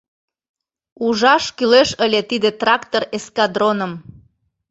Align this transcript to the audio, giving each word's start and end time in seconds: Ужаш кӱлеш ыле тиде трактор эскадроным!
Ужаш 1.05 1.45
кӱлеш 1.57 1.89
ыле 2.05 2.21
тиде 2.29 2.49
трактор 2.61 3.03
эскадроным! 3.17 3.93